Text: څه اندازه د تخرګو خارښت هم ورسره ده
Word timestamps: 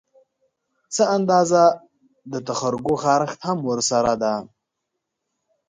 څه 0.93 1.03
اندازه 1.17 1.63
د 2.31 2.33
تخرګو 2.47 2.93
خارښت 3.03 3.39
هم 3.47 3.57
ورسره 3.69 4.13
ده 4.21 4.33